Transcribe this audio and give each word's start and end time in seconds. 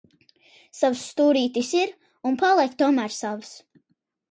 Savs 0.77 1.03
stūrītis 1.09 1.69
ir 1.81 1.93
un 2.31 2.41
paliek 2.45 2.75
tomēr 2.83 3.17
savs. 3.21 3.55